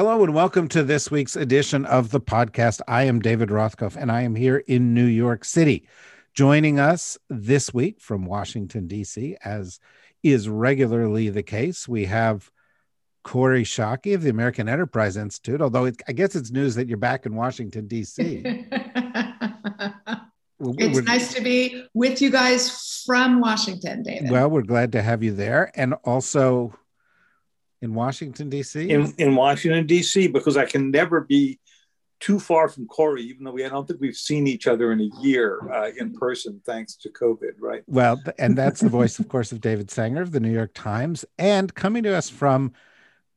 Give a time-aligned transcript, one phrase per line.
[0.00, 2.80] Hello, and welcome to this week's edition of the podcast.
[2.88, 5.86] I am David Rothkopf, and I am here in New York City.
[6.32, 9.78] Joining us this week from Washington, D.C., as
[10.22, 12.50] is regularly the case, we have
[13.24, 16.96] Kori Schake of the American Enterprise Institute, although it, I guess it's news that you're
[16.96, 18.42] back in Washington, D.C.
[20.60, 24.30] it's nice to be with you guys from Washington, David.
[24.30, 25.70] Well, we're glad to have you there.
[25.74, 26.74] And also
[27.82, 28.90] in Washington, D.C.?
[28.90, 31.58] In, in Washington, D.C., because I can never be
[32.20, 35.00] too far from Kori, even though we, I don't think we've seen each other in
[35.00, 37.82] a year uh, in person, thanks to COVID, right?
[37.86, 41.24] Well, and that's the voice, of course, of David Sanger of the New York Times,
[41.38, 42.72] and coming to us from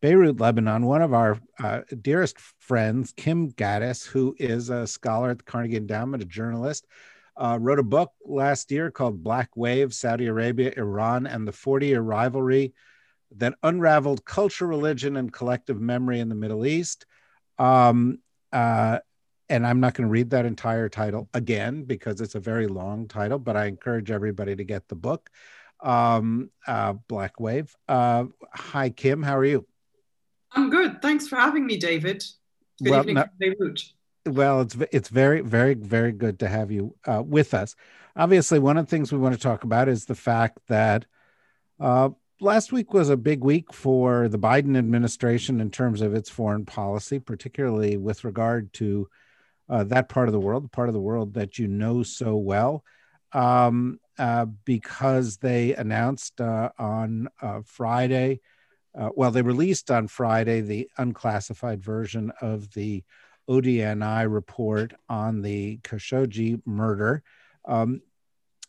[0.02, 5.38] Beirut, Lebanon, one of our uh, dearest friends, Kim Ghattas, who is a scholar at
[5.38, 6.85] the Carnegie Endowment, a journalist,
[7.38, 11.88] uh, wrote a book last year called Black Wave Saudi Arabia, Iran, and the 40
[11.88, 12.73] year rivalry
[13.37, 17.05] that unraveled culture, religion, and collective memory in the Middle East.
[17.57, 18.19] Um,
[18.51, 18.99] uh,
[19.49, 23.07] and I'm not going to read that entire title again because it's a very long
[23.07, 25.29] title, but I encourage everybody to get the book.
[25.81, 27.75] Um, uh, Black Wave.
[27.87, 29.21] Uh, hi, Kim.
[29.21, 29.67] How are you?
[30.53, 31.01] I'm good.
[31.01, 32.23] Thanks for having me, David.
[32.81, 33.83] Good well, evening, Beirut.
[34.25, 37.75] Well, it's it's very, very, very good to have you uh, with us.
[38.15, 41.05] Obviously, one of the things we want to talk about is the fact that
[41.79, 42.09] uh,
[42.44, 46.66] last week was a big week for the Biden administration in terms of its foreign
[46.66, 49.08] policy, particularly with regard to
[49.69, 52.35] uh, that part of the world, the part of the world that you know so
[52.35, 52.84] well,
[53.31, 58.41] um, uh, because they announced uh, on uh, Friday,
[58.94, 63.03] uh, well, they released on Friday the unclassified version of the
[63.50, 67.23] ODNI report on the Khashoggi murder.
[67.66, 68.01] Um,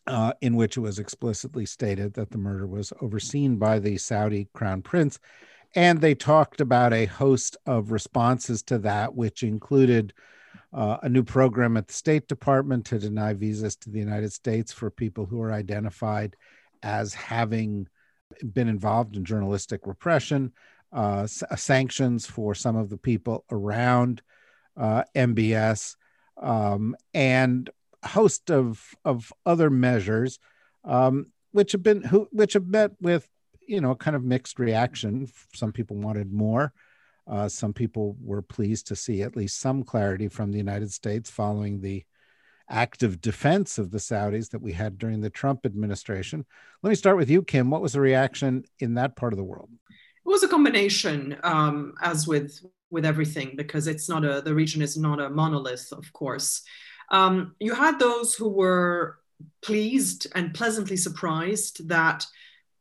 [0.07, 4.47] uh, in which it was explicitly stated that the murder was overseen by the Saudi
[4.53, 5.19] crown prince.
[5.73, 10.13] And they talked about a host of responses to that, which included
[10.73, 14.71] uh, a new program at the State Department to deny visas to the United States
[14.71, 16.35] for people who are identified
[16.83, 17.87] as having
[18.53, 20.51] been involved in journalistic repression,
[20.93, 24.21] uh, s- uh, sanctions for some of the people around
[24.77, 25.95] uh, MBS,
[26.41, 27.69] um, and
[28.05, 30.39] host of of other measures,
[30.83, 33.27] um, which have been who which have met with
[33.67, 35.27] you know kind of mixed reaction.
[35.53, 36.73] Some people wanted more.
[37.27, 41.29] Uh, some people were pleased to see at least some clarity from the United States
[41.29, 42.05] following the
[42.69, 46.45] active defense of the Saudis that we had during the Trump administration.
[46.83, 47.69] Let me start with you, Kim.
[47.69, 49.69] What was the reaction in that part of the world?
[49.89, 52.59] It was a combination, um, as with
[52.91, 56.61] with everything, because it's not a the region is not a monolith, of course.
[57.09, 59.17] Um, you had those who were
[59.61, 62.25] pleased and pleasantly surprised that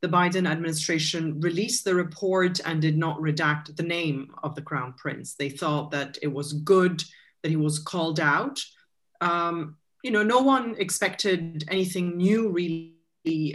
[0.02, 4.94] the Biden administration released the report and did not redact the name of the crown
[4.98, 5.34] prince.
[5.34, 7.02] They thought that it was good
[7.42, 8.62] that he was called out.
[9.20, 12.90] Um, you know, no one expected anything new really.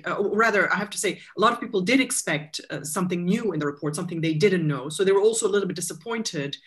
[0.03, 3.53] Uh, rather, I have to say, a lot of people did expect uh, something new
[3.53, 4.89] in the report, something they didn't know.
[4.89, 6.57] So they were also a little bit disappointed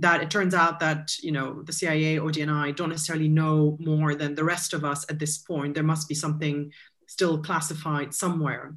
[0.00, 4.14] that it turns out that you know the CIA, or DNI don't necessarily know more
[4.14, 5.74] than the rest of us at this point.
[5.74, 6.72] There must be something
[7.06, 8.74] still classified somewhere.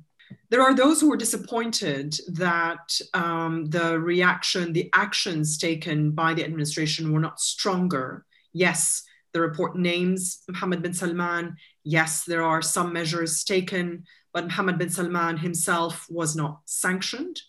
[0.50, 6.44] There are those who are disappointed that um, the reaction, the actions taken by the
[6.44, 8.26] administration were not stronger.
[8.54, 11.58] Yes, the report names Mohammed bin Salman.
[11.84, 17.42] Yes, there are some measures taken, but Mohammed bin Salman himself was not sanctioned.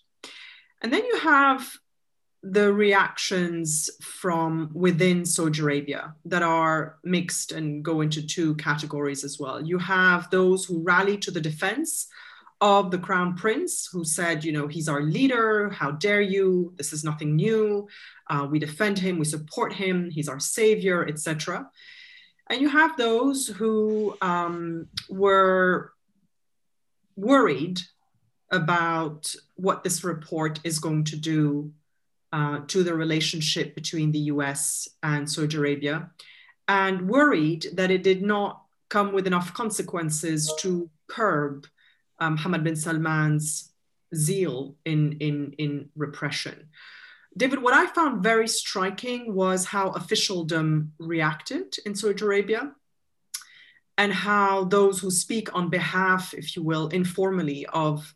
[0.83, 1.69] And then you have
[2.43, 9.39] the reactions from within Saudi Arabia that are mixed and go into two categories as
[9.39, 9.65] well.
[9.65, 12.09] You have those who rally to the defense
[12.61, 16.93] of the crown prince, who said, you know, he's our leader, how dare you, this
[16.93, 17.89] is nothing new,
[18.29, 21.69] uh, we defend him, we support him, he's our savior, etc.
[22.51, 25.93] And you have those who um, were
[27.17, 27.81] worried
[28.51, 31.73] about what this report is going to do
[32.33, 36.11] uh, to the relationship between the US and Saudi Arabia
[36.69, 41.67] and worried that it did not come with enough consequences to curb
[42.21, 43.73] um, bin Salman's
[44.15, 46.69] zeal in, in, in repression.
[47.37, 52.73] David, what I found very striking was how officialdom reacted in Saudi Arabia
[53.97, 58.15] and how those who speak on behalf, if you will, informally of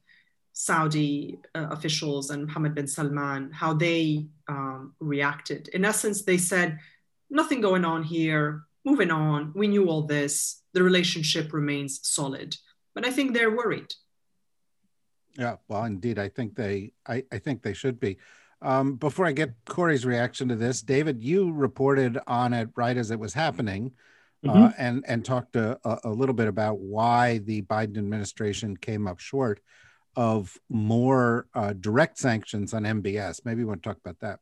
[0.59, 5.69] Saudi uh, officials and Mohammed bin Salman, how they um, reacted.
[5.69, 6.79] In essence, they said,
[7.29, 12.57] nothing going on here, moving on, we knew all this, the relationship remains solid.
[12.95, 13.93] But I think they're worried.
[15.37, 18.17] Yeah, well, indeed, I think they, I, I think they should be.
[18.63, 23.11] Um, before I get Kori's reaction to this, David, you reported on it right as
[23.11, 23.93] it was happening,
[24.43, 24.63] uh, mm-hmm.
[24.63, 29.19] uh, and and talked a, a, little bit about why the Biden administration came up
[29.19, 29.61] short
[30.17, 33.45] of more uh, direct sanctions on MBS.
[33.45, 34.41] Maybe you want to talk about that.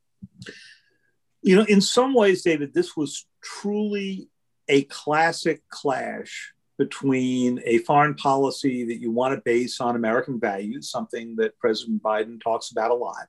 [1.43, 4.29] You know, in some ways, David, this was truly
[4.69, 10.91] a classic clash between a foreign policy that you want to base on American values,
[10.91, 13.29] something that President Biden talks about a lot,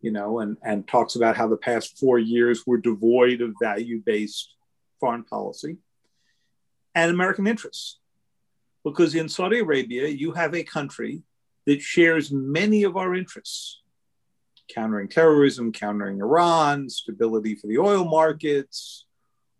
[0.00, 4.02] you know, and, and talks about how the past four years were devoid of value
[4.04, 4.54] based
[5.00, 5.78] foreign policy,
[6.94, 7.98] and American interests.
[8.84, 11.22] Because in Saudi Arabia, you have a country
[11.68, 13.82] that shares many of our interests
[14.74, 19.04] countering terrorism, countering Iran, stability for the oil markets.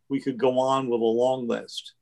[0.08, 1.92] We could go on with a long list.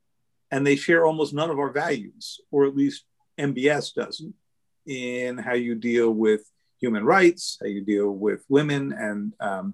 [0.49, 3.03] And they share almost none of our values, or at least
[3.37, 4.33] MBS doesn't,
[4.85, 6.41] in how you deal with
[6.79, 9.73] human rights, how you deal with women and um,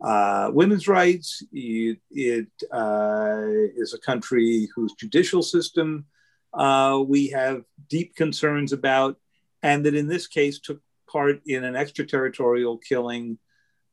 [0.00, 1.42] uh, women's rights.
[1.52, 3.42] It, it uh,
[3.76, 6.06] is a country whose judicial system
[6.54, 9.18] uh, we have deep concerns about,
[9.66, 10.80] and that in this case took
[11.10, 13.36] part in an extraterritorial killing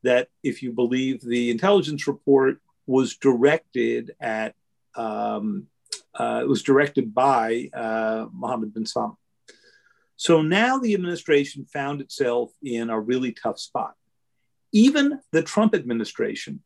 [0.04, 4.54] that, if you believe the intelligence report, was directed at
[4.94, 5.66] um,
[6.14, 9.16] uh, was directed by uh, Mohammed bin Salman.
[10.14, 13.94] So now the administration found itself in a really tough spot.
[14.70, 16.62] Even the Trump administration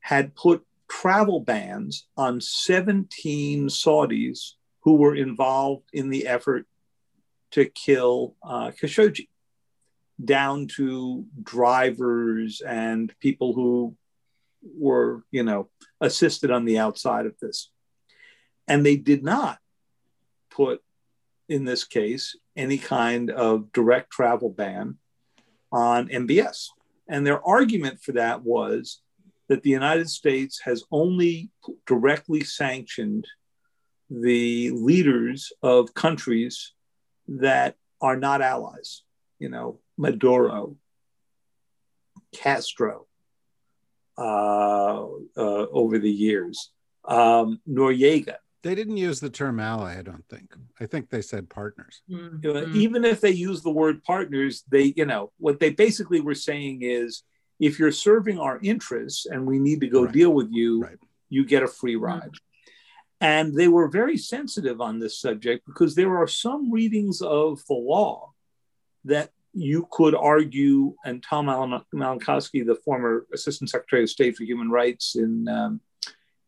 [0.00, 4.52] had put travel bans on 17 Saudis
[4.84, 6.64] who were involved in the effort
[7.52, 9.28] to kill uh, Khashoggi,
[10.22, 13.96] down to drivers and people who
[14.62, 15.68] were, you know,
[16.00, 17.70] assisted on the outside of this.
[18.66, 19.58] And they did not
[20.50, 20.82] put,
[21.48, 24.98] in this case, any kind of direct travel ban
[25.70, 26.66] on MBS.
[27.08, 29.00] And their argument for that was
[29.48, 31.50] that the United States has only
[31.86, 33.26] directly sanctioned
[34.10, 36.74] the leaders of countries
[37.28, 39.02] that are not allies,
[39.38, 40.76] you know, Maduro,
[42.34, 43.06] Castro,
[44.16, 45.04] uh,
[45.36, 46.70] uh, over the years,
[47.04, 50.54] um, Noriega, they didn't use the term ally, I don't think.
[50.80, 52.02] I think they said partners.
[52.10, 52.76] Mm-hmm.
[52.76, 56.82] Even if they use the word partners, they, you know, what they basically were saying
[56.82, 57.22] is
[57.60, 60.12] if you're serving our interests and we need to go right.
[60.12, 60.98] deal with you, right.
[61.28, 62.30] you get a free ride.
[63.20, 63.26] Mm-hmm.
[63.26, 67.74] And they were very sensitive on this subject because there are some readings of the
[67.74, 68.32] law
[69.04, 74.70] that you could argue, and Tom Malinowski, the former Assistant Secretary of State for Human
[74.70, 75.80] Rights in um,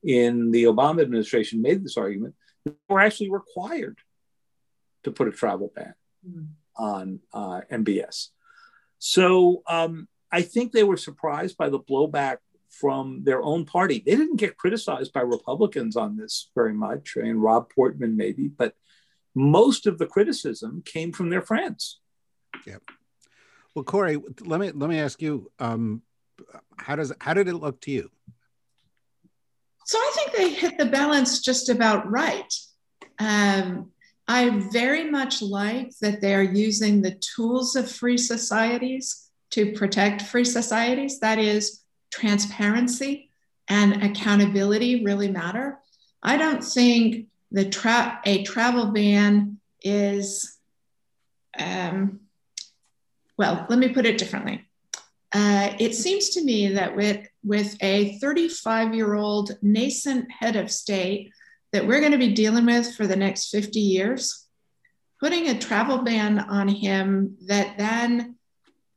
[0.03, 2.35] in the Obama administration made this argument,
[2.65, 3.99] we were actually required
[5.05, 5.95] to put a travel ban
[6.27, 6.49] mm.
[6.77, 8.29] on uh, MBS.
[8.99, 12.39] So um, I think they were surprised by the blowback
[12.71, 14.03] from their own party.
[14.05, 18.49] They didn't get criticized by Republicans on this very much, I mean, Rob Portman maybe,
[18.49, 18.75] but
[19.35, 22.01] most of the criticism came from their friends.
[22.67, 22.79] Yeah.
[23.75, 26.03] Well, Kori, let me let me ask you, um,
[26.77, 28.11] how does how did it look to you?
[29.87, 32.53] So I think they hit the balance just about right.
[33.19, 33.91] Um,
[34.27, 40.23] I very much like that they are using the tools of free societies to protect
[40.23, 41.19] free societies.
[41.21, 41.80] That is,
[42.11, 43.31] transparency
[43.69, 45.79] and accountability really matter.
[46.23, 50.59] I don't think the tra- a travel ban is,
[51.59, 52.21] um,
[53.39, 54.67] well, let me put it differently.
[55.33, 60.71] Uh, it seems to me that with, with a 35 year old nascent head of
[60.71, 61.31] state
[61.73, 64.49] that we're going to be dealing with for the next 50 years,
[65.21, 68.37] putting a travel ban on him that then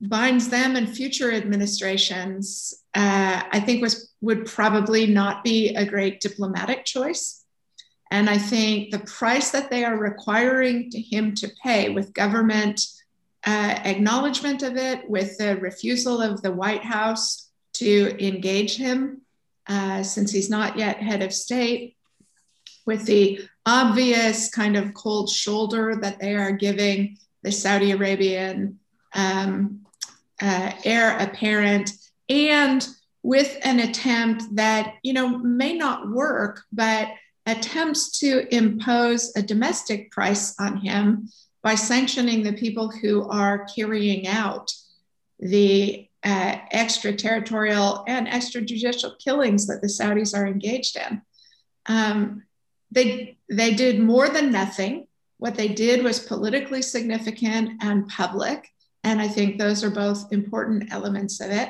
[0.10, 6.22] binds them and future administrations, uh, I think was would probably not be a great
[6.22, 7.44] diplomatic choice.
[8.10, 12.80] And I think the price that they are requiring to him to pay with government
[13.46, 19.22] uh, acknowledgement of it, with the refusal of the White House to engage him,
[19.68, 21.98] uh, since he's not yet head of state,
[22.86, 28.80] with the obvious kind of cold shoulder that they are giving the Saudi Arabian
[29.14, 29.82] um,
[30.42, 31.92] uh, heir apparent
[32.30, 32.88] and
[33.22, 37.10] with an attempt that you know may not work but
[37.46, 41.30] attempts to impose a domestic price on him
[41.62, 44.72] by sanctioning the people who are carrying out
[45.40, 51.22] the uh, extraterritorial and extrajudicial killings that the Saudis are engaged in.
[51.86, 52.44] Um,
[52.92, 55.08] they, they did more than nothing.
[55.38, 58.70] What they did was politically significant and public.
[59.04, 61.70] And I think those are both important elements of it.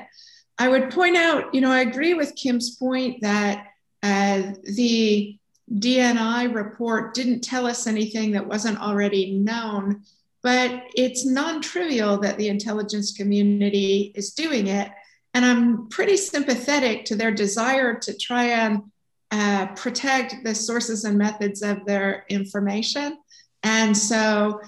[0.57, 3.67] I would point out, you know, I agree with Kim's point that
[4.03, 5.37] uh, the
[5.71, 10.03] DNI report didn't tell us anything that wasn't already known,
[10.43, 14.91] but it's non trivial that the intelligence community is doing it.
[15.33, 18.83] And I'm pretty sympathetic to their desire to try and
[19.31, 23.17] uh, protect the sources and methods of their information.
[23.63, 24.61] And so,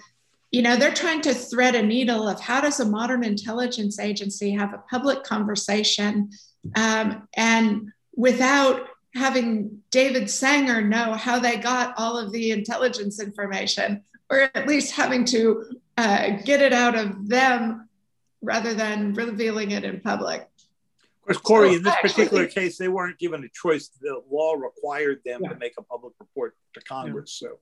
[0.56, 4.52] you know, they're trying to thread a needle of how does a modern intelligence agency
[4.52, 6.30] have a public conversation
[6.78, 14.02] um, and without having David Sanger know how they got all of the intelligence information,
[14.30, 17.90] or at least having to uh, get it out of them
[18.42, 20.48] rather than revealing it in public.
[21.28, 23.90] Of course, Kori, so in this particular case, they weren't given a choice.
[24.00, 25.50] The law required them yeah.
[25.50, 27.42] to make a public report to Congress.
[27.42, 27.50] Yeah.
[27.50, 27.60] So,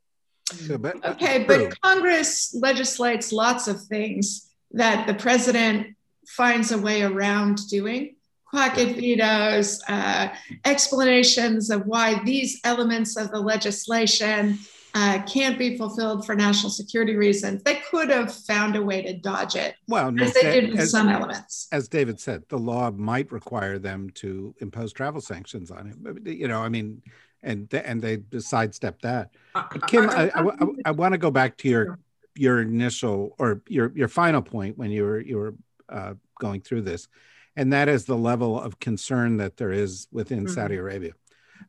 [0.80, 5.96] but, okay, but Congress legislates lots of things that the president
[6.28, 8.16] finds a way around doing.
[8.52, 10.28] Pocket vetoes, uh,
[10.64, 14.60] explanations of why these elements of the legislation
[14.96, 17.64] uh, can't be fulfilled for national security reasons.
[17.64, 19.76] They could have found a way to dodge it.
[19.88, 21.68] Well, as they did with some elements.
[21.72, 26.20] As David said, the law might require them to impose travel sanctions on him.
[26.26, 27.02] You know, I mean,
[27.44, 29.32] and and they sidestep that.
[29.54, 32.00] But Kim, I, I, I, I want to go back to your
[32.36, 35.56] your initial or your your final point when you were you were
[35.90, 37.08] uh, going through this,
[37.56, 40.54] and that is the level of concern that there is within mm-hmm.
[40.54, 41.14] Saudi Arabia.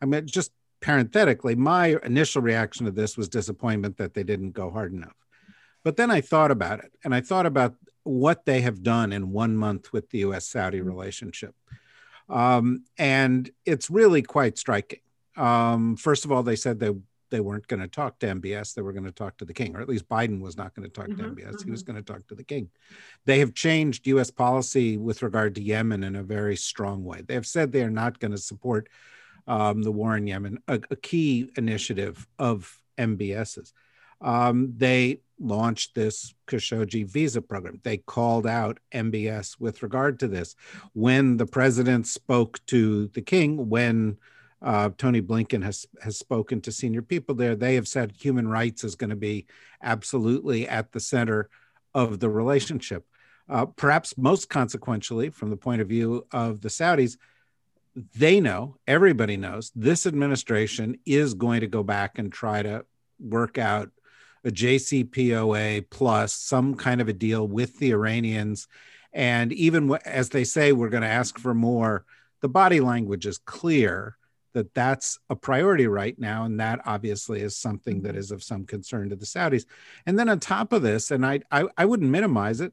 [0.00, 4.70] I mean, just parenthetically, my initial reaction to this was disappointment that they didn't go
[4.70, 5.14] hard enough.
[5.82, 9.32] But then I thought about it and I thought about what they have done in
[9.32, 10.88] one month with the US Saudi mm-hmm.
[10.88, 11.54] relationship.
[12.28, 15.00] Um, and it's really quite striking.
[15.36, 16.92] Um, first of all, they said they,
[17.30, 19.74] they weren't going to talk to MBS, they were going to talk to the king,
[19.74, 21.64] or at least Biden was not going to talk mm-hmm, to MBS, mm-hmm.
[21.64, 22.68] he was going to talk to the king.
[23.24, 27.22] They have changed US policy with regard to Yemen in a very strong way.
[27.22, 28.88] They have said they are not going to support
[29.46, 33.72] um, the war in Yemen, a, a key initiative of MBS's.
[34.20, 37.80] Um, they launched this Khashoggi visa program.
[37.82, 40.54] They called out MBS with regard to this.
[40.92, 44.18] When the president spoke to the king, when
[44.64, 48.82] uh, Tony Blinken has has spoken to senior people there, they have said human rights
[48.82, 49.46] is going to be
[49.82, 51.50] absolutely at the center
[51.94, 53.06] of the relationship.
[53.46, 57.18] Uh, perhaps most consequentially, from the point of view of the Saudis,
[58.16, 62.86] they know, everybody knows, this administration is going to go back and try to
[63.20, 63.90] work out
[64.44, 68.66] a JCPOA plus some kind of a deal with the Iranians.
[69.12, 72.06] And even as they say, we're going to ask for more,
[72.40, 74.16] the body language is clear
[74.54, 76.44] that that's a priority right now.
[76.44, 79.66] And that obviously is something that is of some concern to the Saudis.
[80.06, 82.72] And then on top of this, and I, I, I wouldn't minimize it,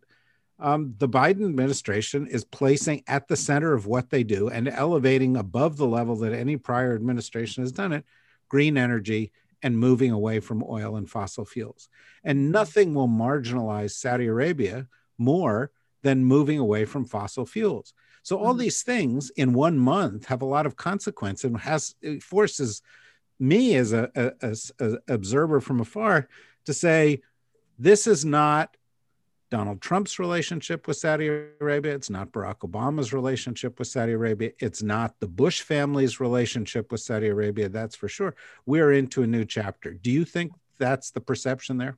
[0.59, 5.35] um, the Biden administration is placing at the center of what they do and elevating
[5.35, 8.05] above the level that any prior administration has done it
[8.47, 9.31] green energy
[9.63, 11.89] and moving away from oil and fossil fuels.
[12.23, 15.71] And nothing will marginalize Saudi Arabia more
[16.03, 17.93] than moving away from fossil fuels.
[18.23, 18.59] So all mm-hmm.
[18.59, 22.81] these things in one month have a lot of consequence and has forces
[23.39, 26.27] me as a, a, a, a observer from afar
[26.65, 27.21] to say
[27.79, 28.77] this is not
[29.49, 31.93] Donald Trump's relationship with Saudi Arabia.
[31.93, 34.51] It's not Barack Obama's relationship with Saudi Arabia.
[34.59, 37.67] It's not the Bush family's relationship with Saudi Arabia.
[37.67, 38.33] That's for sure.
[38.65, 39.93] We're into a new chapter.
[39.93, 41.97] Do you think that's the perception there?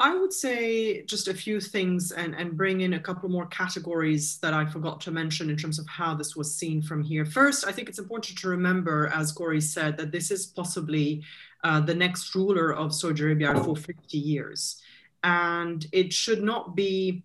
[0.00, 4.38] I would say just a few things and, and bring in a couple more categories
[4.38, 7.24] that I forgot to mention in terms of how this was seen from here.
[7.24, 11.24] First, I think it's important to remember, as Kori said, that this is possibly
[11.64, 14.80] uh, the next ruler of Saudi Arabia for 50 years
[15.24, 17.22] and it should not be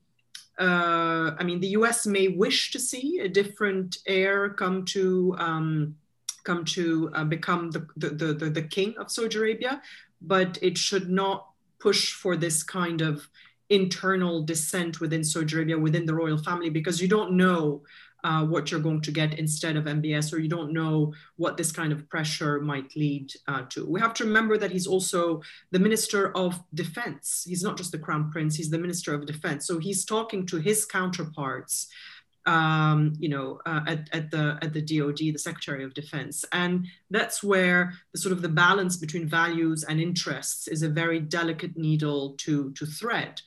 [0.60, 2.06] uh, I mean, the U.S.
[2.06, 5.96] may wish to see a different heir come to um,
[6.44, 9.82] come to uh, become the, the, the, the king of Saudi Arabia,
[10.22, 11.53] but it should not
[11.84, 13.28] push for this kind of
[13.70, 17.84] internal dissent within Saudi Arabia, within the royal family, because you don't know
[18.24, 21.74] uh, what you're going to get instead of MBS, or you don't know what this
[21.74, 23.86] kind of pressure might lead uh, to.
[23.86, 27.44] We have to remember that he's also the Minister of Defense.
[27.46, 29.68] He's not just the Crown Prince, he's the Minister of Defense.
[29.68, 31.90] So he's talking to his counterparts.
[32.46, 36.88] Um, you know, uh, at, at the at the DoD, the Secretary of Defense, and
[37.10, 41.78] that's where the sort of the balance between values and interests is a very delicate
[41.78, 43.40] needle to to thread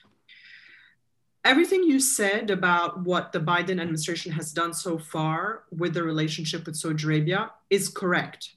[1.47, 6.67] everything you said about what the Biden administration has done so far with the relationship
[6.67, 8.57] with Saudi Arabia is correct.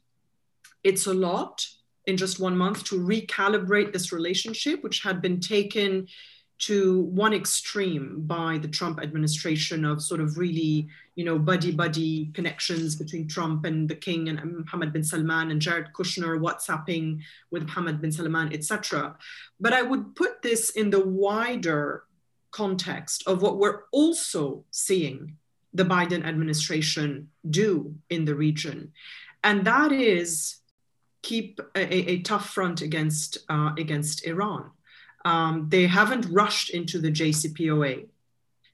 [0.83, 1.67] It's a lot
[2.07, 6.07] in just one month to recalibrate this relationship, which had been taken
[6.59, 12.29] to one extreme by the Trump administration of sort of really, you know, buddy buddy
[12.33, 17.63] connections between Trump and the king and Mohammed bin Salman and Jared Kushner WhatsApping with
[17.63, 19.15] Mohammed bin Salman, etc.
[19.59, 22.03] But I would put this in the wider
[22.51, 25.37] context of what we're also seeing
[25.73, 28.91] the Biden administration do in the region.
[29.43, 30.57] And that is
[31.21, 34.71] keep a, a tough front against, uh, against Iran.
[35.25, 38.07] Um, they haven't rushed into the JCPOA.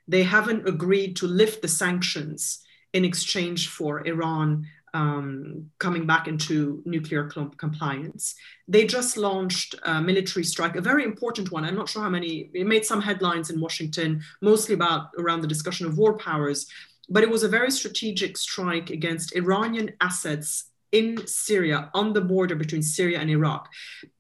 [0.08, 2.60] They haven't agreed to lift the sanctions
[2.94, 8.36] in exchange for Iran um, coming back into nuclear compliance.
[8.68, 11.66] They just launched a military strike, a very important one.
[11.66, 15.50] I'm not sure how many, it made some headlines in Washington, mostly about around the
[15.50, 16.68] discussion of war powers,
[17.10, 22.56] but it was a very strategic strike against Iranian assets in Syria, on the border
[22.56, 23.70] between Syria and Iraq.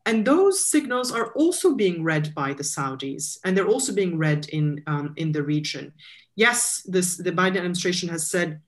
[0.06, 4.48] And those signals are also being read by the Saudis, and they're also being read
[4.50, 5.94] in, um, in the region.
[6.36, 8.60] Yes, this, the Biden administration has said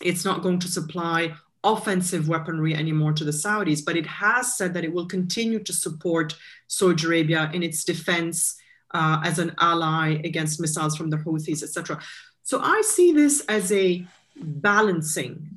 [0.00, 1.34] it's not going to supply
[1.64, 5.72] offensive weaponry anymore to the Saudis, but it has said that it will continue to
[5.72, 6.34] support
[6.66, 8.56] Saudi Arabia in its defense
[8.94, 12.00] uh, as an ally against missiles from the Houthis, etc.
[12.42, 14.04] So I see this as a
[14.36, 15.48] balancing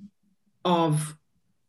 [0.63, 1.15] of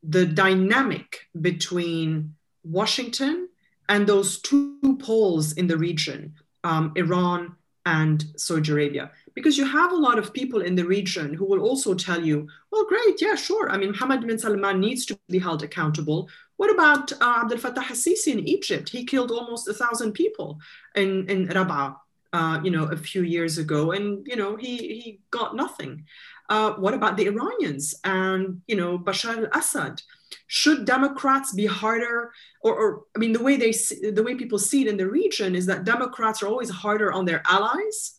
[0.09, 2.35] the dynamic between
[2.65, 3.49] Washington
[3.89, 6.35] and those two poles in the region,
[6.65, 11.35] um, Iran and Saudi Arabia because you have a lot of people in the region
[11.35, 13.71] who will also tell you, well, great, yeah, sure.
[13.71, 16.29] I mean, Mohammed bin Salman needs to be held accountable.
[16.57, 18.89] What about uh, Abdel Fattah al-Sisi in Egypt?
[18.89, 20.59] He killed almost a thousand people
[20.95, 21.97] in, in Rabaa,
[22.33, 26.07] uh, you know, a few years ago, and, you know, he, he got nothing.
[26.49, 30.03] Uh, what about the Iranians and, you know, Bashar al-Assad?
[30.49, 32.33] Should Democrats be harder,
[32.63, 35.09] or, or I mean, the way they, see, the way people see it in the
[35.09, 38.17] region is that Democrats are always harder on their allies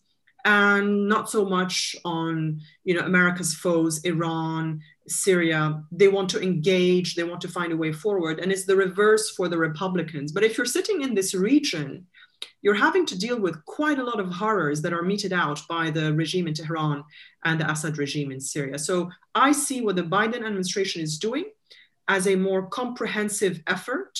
[0.47, 5.83] and not so much on you know America's foes, Iran, Syria.
[5.91, 9.29] They want to engage, they want to find a way forward, and it's the reverse
[9.31, 10.31] for the Republicans.
[10.31, 12.07] But if you're sitting in this region,
[12.61, 15.89] you're having to deal with quite a lot of horrors that are meted out by
[15.89, 17.03] the regime in Tehran
[17.45, 18.77] and the Assad regime in Syria.
[18.79, 21.45] So I see what the Biden administration is doing
[22.07, 24.19] as a more comprehensive effort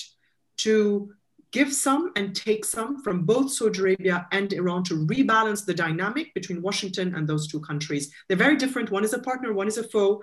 [0.58, 1.12] to
[1.50, 6.34] give some and take some from both Saudi Arabia and Iran to rebalance the dynamic
[6.34, 8.12] between Washington and those two countries.
[8.28, 8.90] They're very different.
[8.90, 10.22] One is a partner, one is a foe.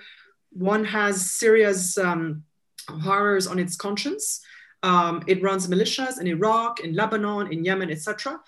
[0.51, 2.43] One has Syria's um,
[2.87, 4.41] horrors on its conscience.
[4.85, 8.39] Um, it runs militias in Iraq, in Lebanon, in Yemen, etc.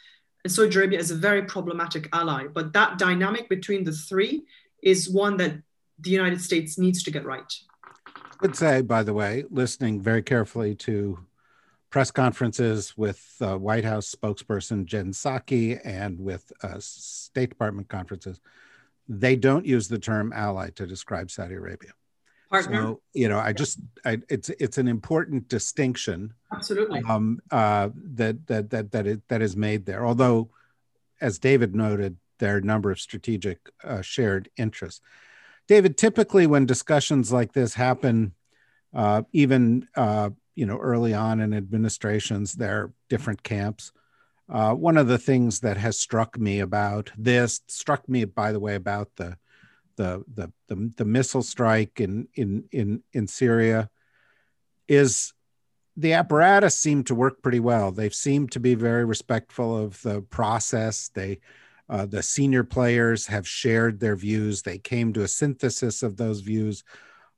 [0.43, 2.45] And Saudi Arabia is a very problematic ally.
[2.45, 4.45] But that dynamic between the three
[4.83, 5.53] is one that
[5.97, 7.51] the United States needs to get right.
[8.05, 11.17] I would say, by the way, listening very carefully to
[11.89, 18.39] press conferences with uh, White House spokesperson Jen Psaki and with uh, State Department conferences,
[19.09, 21.93] they don't use the term ally to describe Saudi Arabia.
[22.49, 22.81] Partner.
[22.81, 26.33] So, you know, I just, I, it's it's an important distinction.
[26.51, 27.01] Absolutely.
[27.07, 30.05] Um, uh, that that that that is, that is made there.
[30.05, 30.49] Although,
[31.19, 35.01] as David noted, there are a number of strategic uh, shared interests.
[35.67, 38.33] David, typically when discussions like this happen,
[38.93, 43.93] uh, even uh, you know early on in administrations there are different camps
[44.49, 48.59] uh, one of the things that has struck me about this struck me by the
[48.59, 49.37] way about the
[49.97, 53.89] the the the, the missile strike in in in in Syria
[54.87, 55.33] is
[55.97, 57.91] the apparatus seemed to work pretty well.
[57.91, 61.09] They've seemed to be very respectful of the process.
[61.09, 61.39] They
[61.89, 64.61] uh, the senior players have shared their views.
[64.61, 66.83] They came to a synthesis of those views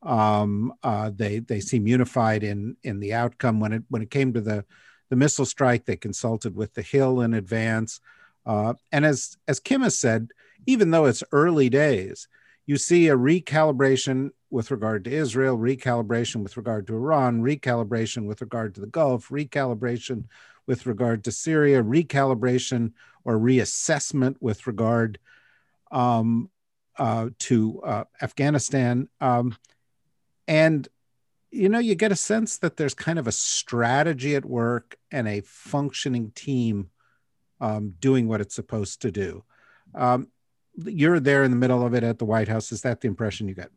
[0.01, 3.59] um, uh, they they seem unified in in the outcome.
[3.59, 4.65] When it when it came to the
[5.09, 7.99] the missile strike, they consulted with the Hill in advance.
[8.45, 10.29] Uh, and as as Kim has said,
[10.65, 12.27] even though it's early days,
[12.69, 18.41] you see a recalibration with regard to Israel, recalibration with regard to Iran, recalibration with
[18.41, 20.25] regard to the Gulf, recalibration
[20.67, 22.91] with regard to Syria, recalibration
[23.25, 25.17] or reassessment with regard
[25.89, 26.51] um,
[26.95, 29.09] uh, to uh, Afghanistan.
[29.19, 29.57] Um,
[30.47, 30.87] and,
[31.49, 35.27] you know, you get a sense that there's kind of a strategy at work and
[35.27, 36.91] a functioning team
[37.59, 39.43] um, doing what it's supposed to do.
[39.95, 40.27] Um,
[40.75, 42.71] you're there in the middle of it at the White House.
[42.71, 43.69] Is that the impression you get?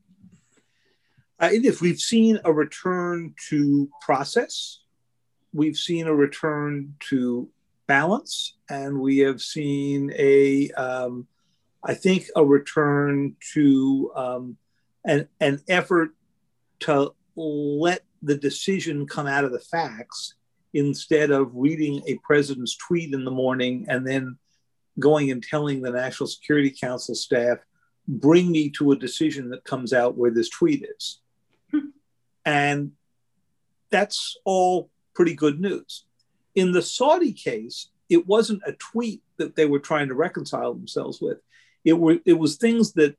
[1.41, 4.81] Uh, if we've seen a return to process,
[5.53, 7.49] we've seen a return to
[7.87, 11.27] balance, and we have seen a, um,
[11.83, 14.57] I think, a return to um,
[15.05, 16.11] an, an effort
[16.81, 20.35] to let the decision come out of the facts
[20.75, 24.39] instead of reading a president's tweet in the morning and then
[24.99, 27.59] going and telling the National Security Council staff,
[28.07, 31.21] bring me to a decision that comes out where this tweet is.
[31.71, 31.79] Hmm.
[32.45, 32.93] and
[33.91, 36.05] that's all pretty good news.
[36.55, 41.21] In the Saudi case, it wasn't a tweet that they were trying to reconcile themselves
[41.21, 41.39] with.
[41.85, 43.17] It were it was things that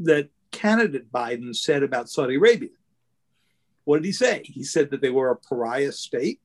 [0.00, 2.70] that candidate Biden said about Saudi Arabia.
[3.84, 4.42] What did he say?
[4.44, 6.40] He said that they were a pariah state.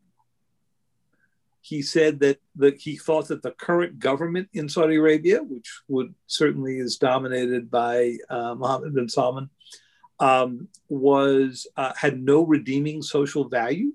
[1.69, 6.15] He said that, that he thought that the current government in Saudi Arabia, which would
[6.25, 9.47] certainly is dominated by uh, Mohammed bin Salman,
[10.19, 13.91] um, was uh, had no redeeming social value.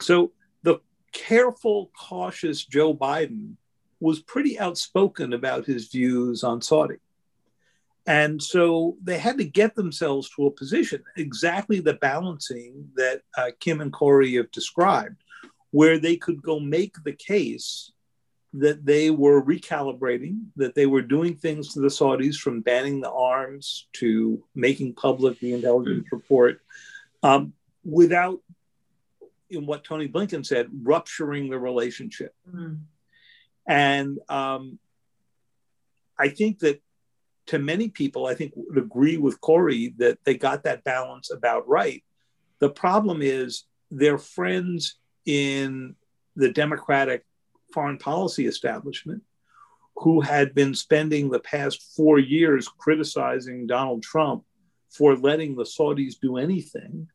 [0.00, 0.32] So
[0.64, 0.80] the
[1.12, 3.54] careful, cautious Joe Biden
[4.00, 6.96] was pretty outspoken about his views on Saudi.
[8.06, 13.50] And so they had to get themselves to a position, exactly the balancing that uh,
[13.58, 15.22] Kim and Kori have described,
[15.70, 17.92] where they could go make the case
[18.52, 23.10] that they were recalibrating, that they were doing things to the Saudis from banning the
[23.10, 26.60] arms to making public the intelligence report
[27.22, 27.52] um,
[27.84, 28.40] without,
[29.50, 32.34] in what Tony Blinken said, rupturing the relationship.
[32.50, 32.80] Mm.
[33.66, 34.78] And um,
[36.18, 36.80] I think that
[37.46, 41.68] to many people, I think would agree with Kori that they got that balance about
[41.68, 42.02] right.
[42.58, 45.94] The problem is their friends in
[46.36, 47.24] the Democratic
[47.72, 49.22] foreign policy establishment
[49.96, 54.44] who had been spending the past four years criticizing Donald Trump
[54.90, 57.08] for letting the Saudis do anything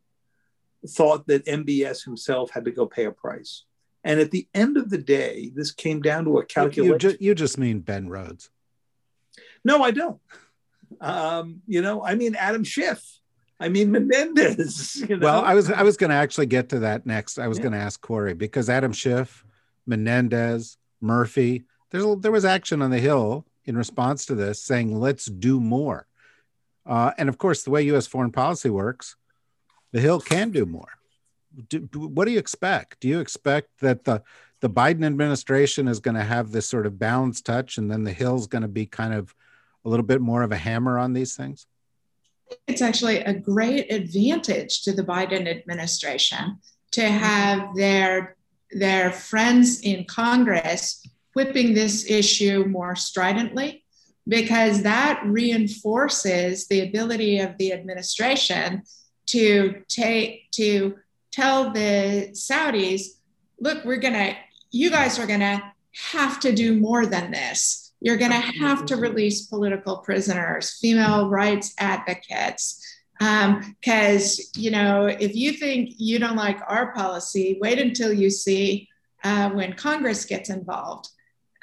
[0.87, 3.65] thought that MBS himself had to go pay a price.
[4.03, 6.93] And at the end of the day, this came down to a calculation.
[6.93, 8.49] You, ju- you just mean Ben Rhodes.
[9.63, 10.19] No, I don't.
[10.99, 13.03] Um, you know, I mean Adam Schiff.
[13.61, 15.03] I mean Menendez.
[15.09, 15.25] You know?
[15.25, 17.37] Well, I was I was going to actually get to that next.
[17.37, 17.63] I was yeah.
[17.63, 19.45] going to ask Kori because Adam Schiff,
[19.85, 21.65] Menendez, Murphy.
[21.91, 26.07] There's there was action on the Hill in response to this, saying let's do more.
[26.85, 28.07] Uh, and of course, the way U.S.
[28.07, 29.15] foreign policy works,
[29.91, 30.89] the Hill can do more.
[31.69, 32.99] Do, what do you expect?
[33.01, 34.23] Do you expect that the
[34.61, 38.13] the Biden administration is going to have this sort of balanced touch, and then the
[38.13, 39.35] Hill's going to be kind of
[39.85, 41.67] a little bit more of a hammer on these things?
[42.67, 46.59] It's actually a great advantage to the Biden administration
[46.91, 47.17] to mm-hmm.
[47.17, 48.35] have their
[48.71, 53.83] their friends in Congress whipping this issue more stridently
[54.27, 58.83] because that reinforces the ability of the administration
[59.25, 60.95] to take to
[61.31, 63.07] tell the Saudis,
[63.59, 64.35] look, we're gonna,
[64.71, 65.73] you guys are gonna
[66.11, 67.80] have to do more than this.
[68.01, 72.85] You're gonna have to release political prisoners, female rights advocates.
[73.19, 78.31] Because, um, you know, if you think you don't like our policy, wait until you
[78.31, 78.89] see
[79.23, 81.07] uh, when Congress gets involved.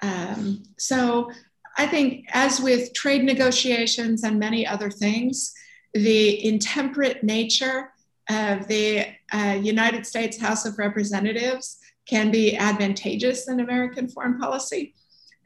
[0.00, 1.32] Um, so
[1.76, 5.52] I think, as with trade negotiations and many other things,
[5.94, 7.92] the intemperate nature
[8.30, 14.94] of the uh, United States House of Representatives can be advantageous in American foreign policy.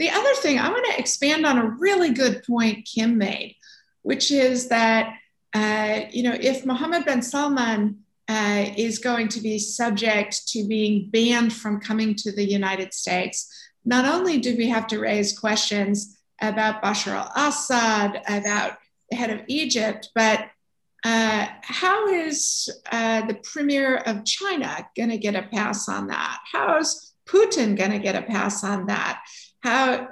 [0.02, 3.54] The other thing, I want to expand on a really good point Kim made,
[4.02, 5.14] which is that,
[5.54, 11.08] uh, you know, if Mohammed bin Salman uh, is going to be subject to being
[11.08, 13.48] banned from coming to the United States,
[13.84, 19.30] not only do we have to raise questions about Bashar al Assad, about the head
[19.30, 20.48] of Egypt, but
[21.04, 26.40] uh, how is uh, the premier of China going to get a pass on that?
[26.50, 29.22] How is Putin going to get a pass on that?
[29.62, 30.08] How,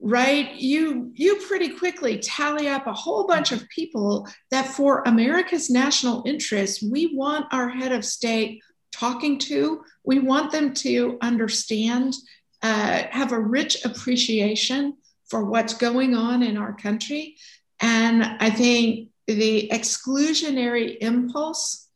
[0.00, 0.54] right?
[0.54, 6.22] You you pretty quickly tally up a whole bunch of people that, for America's national
[6.26, 9.82] interest, we want our head of state talking to.
[10.04, 12.14] We want them to understand,
[12.62, 14.96] uh, have a rich appreciation
[15.28, 17.36] for what's going on in our country.
[17.80, 21.88] And I think the exclusionary impulse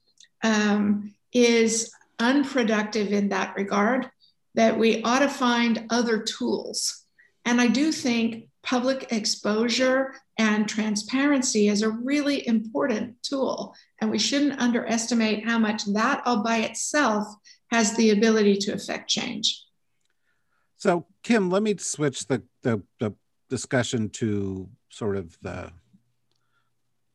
[0.43, 4.11] um, is unproductive in that regard,
[4.61, 7.07] that we ought to find other tools
[7.46, 13.75] And I do think public exposure and transparency is a really important tool.
[14.01, 17.27] And we shouldn't underestimate how much that all by itself
[17.70, 19.64] has the ability to affect change.
[20.77, 23.14] So, Kim, let me switch the, the, the
[23.49, 25.73] discussion to sort of the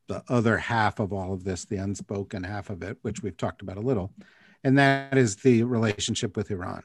[0.08, 3.63] the other half of all of this, the unspoken half of it, which we've talked
[3.63, 4.13] about a little,
[4.63, 6.84] and that is the relationship with Iran.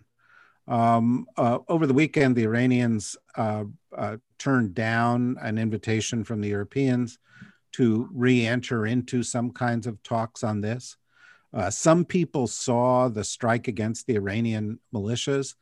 [0.71, 3.65] Um, uh, over the weekend, the Iranians uh,
[3.97, 7.19] uh, turned down an invitation from the Europeans
[7.73, 10.97] to re enter into some kinds of talks on this.
[11.53, 15.57] Uh, some people saw the strike against the Iranian militias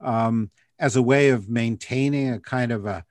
[0.00, 0.48] um,
[0.78, 3.04] as a way of maintaining a kind of a,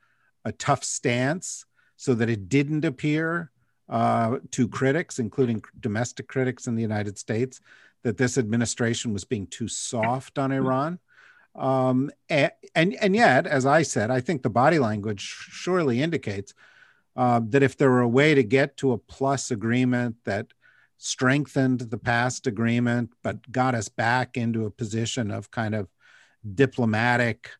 [0.46, 3.50] a tough stance so that it didn't appear
[3.90, 7.60] uh, to critics, including domestic critics in the United States,
[8.04, 10.98] that this administration was being too soft on Iran.
[11.54, 16.54] Um, and, and, and yet, as I said, I think the body language surely indicates
[17.14, 20.48] uh, that if there were a way to get to a plus agreement that
[20.96, 25.88] strengthened the past agreement, but got us back into a position of kind of
[26.54, 27.50] diplomatic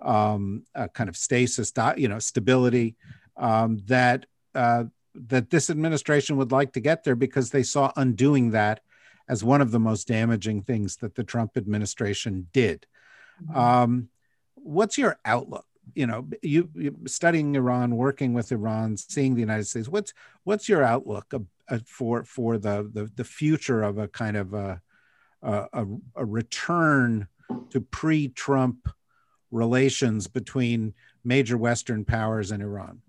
[0.00, 2.96] um, kind of stasis, you know, stability,
[3.36, 8.50] um, that uh, that this administration would like to get there because they saw undoing
[8.50, 8.80] that
[9.28, 12.86] as one of the most damaging things that the Trump administration did.
[13.42, 13.58] Mm-hmm.
[13.58, 14.08] Um,
[14.54, 15.66] what's your outlook?
[15.94, 19.88] You know, you, you, studying Iran, working with Iran, seeing the United States.
[19.88, 20.12] What's
[20.44, 21.32] what's your outlook
[21.86, 24.82] for for the, the the future of a kind of a
[25.42, 27.28] a, a return
[27.70, 28.88] to pre-Trump
[29.52, 30.92] relations between
[31.24, 33.00] major Western powers and Iran?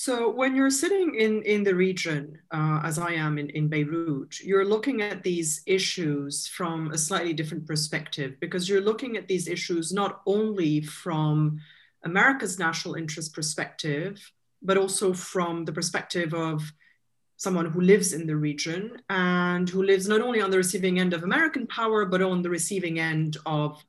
[0.00, 4.38] So when you're sitting in, in the region, uh, as I am in, in Beirut,
[4.38, 9.48] you're looking at these issues from a slightly different perspective because you're looking at these
[9.48, 11.58] issues not only from
[12.04, 14.30] America's national interest perspective,
[14.62, 16.62] but also from the perspective of
[17.36, 21.12] someone who lives in the region and who lives not only on the receiving end
[21.12, 23.84] of American power, but on the receiving end of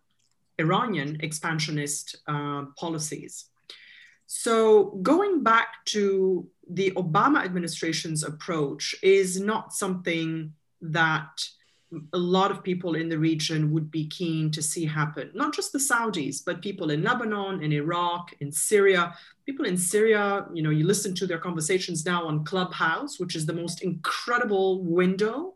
[0.57, 3.45] Iranian expansionist uh, policies.
[4.31, 11.43] So, going back to the Obama administration's approach is not something that
[12.13, 15.31] a lot of people in the region would be keen to see happen.
[15.33, 19.15] Not just the Saudis, but people in Lebanon, in Iraq, in Syria.
[19.47, 23.47] People in Syria, you know, you listen to their conversations now on Clubhouse, which is
[23.47, 25.55] the most incredible window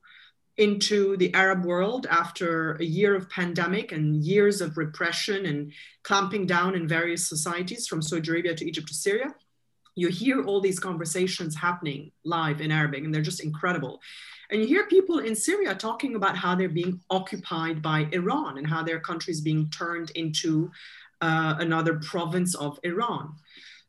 [0.58, 5.72] into the Arab world after a year of pandemic and years of repression and
[6.04, 9.34] clamping down in various societies from Saudi Arabia to Egypt to Syria.
[9.96, 14.02] You hear all these conversations happening live in Arabic, and they're just incredible.
[14.50, 18.68] And you hear people in Syria talking about how they're being occupied by Iran and
[18.68, 20.72] how their country is being turned into
[21.22, 23.36] uh, another province of Iran.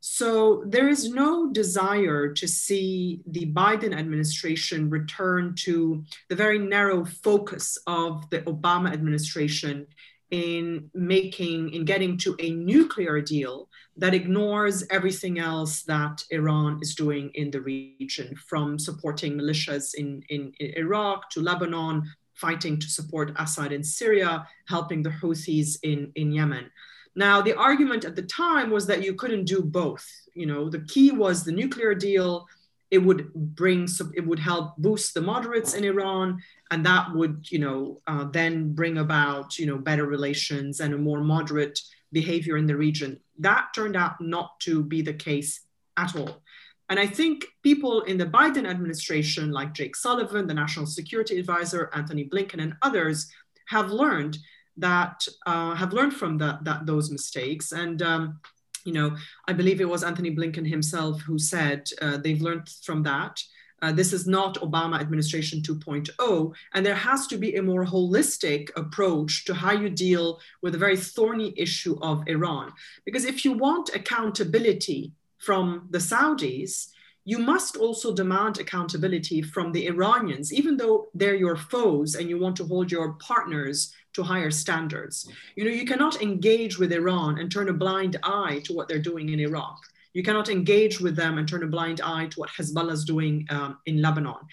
[0.06, 7.06] So there is no desire to see the Biden administration return to the very narrow
[7.06, 9.86] focus of the Obama administration
[10.30, 16.94] in making, in getting to a nuclear deal that ignores everything else that Iran is
[16.94, 22.02] doing in the region, from supporting militias in, in, in Iraq to Lebanon,
[22.34, 26.70] fighting to support Assad in Syria, helping the Houthis in, in Yemen.
[27.16, 30.07] Now, the argument at the time was that you couldn't do both.
[30.35, 32.46] You know, the key was the nuclear deal.
[32.90, 37.59] It would bring, it would help boost the moderates in Iran, and that would, you
[37.59, 41.81] know, uh, then bring about, you know, better relations and a more moderate
[42.12, 43.20] behavior in the region.
[43.38, 45.61] That turned out not to be the case
[45.96, 46.42] at all.
[46.88, 51.90] And I think people in the Biden administration, like Jake Sullivan, the national security advisor,
[51.94, 53.31] Anthony Blinken, and others,
[53.66, 54.38] have learned
[54.76, 57.72] that uh, have learned from that, that those mistakes.
[57.72, 58.40] And um,
[58.84, 59.16] you know,
[59.48, 63.42] I believe it was Anthony Blinken himself who said uh, they've learned from that.
[63.82, 68.70] Uh, this is not Obama administration 2.0, and there has to be a more holistic
[68.76, 72.72] approach to how you deal with a very thorny issue of Iran.
[73.04, 76.88] Because if you want accountability from the Saudis,
[77.24, 82.38] you must also demand accountability from the Iranians, even though they're your foes and you
[82.38, 85.28] want to hold your partners to higher standards.
[85.56, 88.98] You know, you cannot engage with Iran and turn a blind eye to what they're
[88.98, 89.78] doing in Iraq.
[90.12, 93.46] You cannot engage with them and turn a blind eye to what Hezbollah is doing
[93.50, 94.46] um, in Lebanon.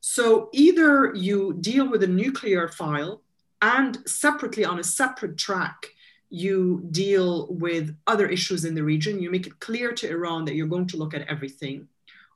[0.00, 3.22] So either you deal with a nuclear file
[3.62, 5.86] and separately on a separate track,
[6.30, 9.18] you deal with other issues in the region.
[9.18, 11.88] You make it clear to Iran that you're going to look at everything.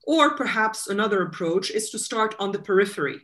[0.04, 3.20] Or perhaps another approach is to start on the periphery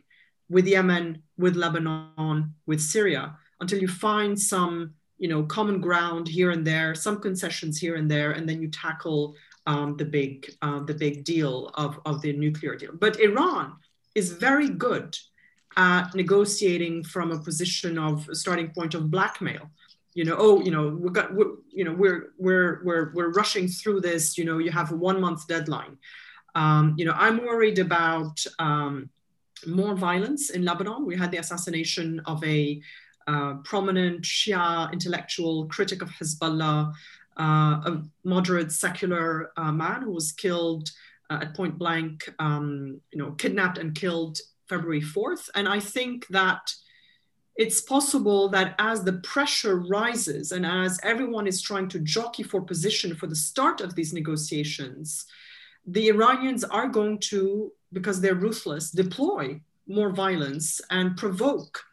[0.49, 6.49] with Yemen, with Lebanon, with Syria, until you find some you know, common ground here
[6.49, 9.35] and there, some concessions here and there, and then you tackle
[9.67, 12.91] um, the big uh, the big deal of, of the nuclear deal.
[12.93, 13.75] But Iran
[14.15, 15.15] is very good
[15.75, 19.69] at negotiating from a position of starting point of blackmail.
[20.15, 23.67] You know, oh, you know, we got, we're, you know, we're we're we're we're rushing
[23.67, 24.37] through this.
[24.37, 25.97] You know, you have a one month deadline.
[26.55, 29.09] Um, you know, I'm worried about um,
[29.67, 31.05] more violence in Lebanon.
[31.05, 32.81] We had the assassination of a
[33.27, 36.93] uh, prominent Shia intellectual critic of Hezbollah,
[37.39, 40.89] uh, a moderate secular uh, man who was killed
[41.29, 45.49] uh, at point blank, um, you know, kidnapped and killed February 4th.
[45.55, 46.73] And I think that
[47.55, 52.61] it's possible that as the pressure rises and as everyone is trying to jockey for
[52.61, 55.25] position for the start of these negotiations,
[55.91, 61.83] the Iranians are going to, because they're ruthless, deploy more violence and provoke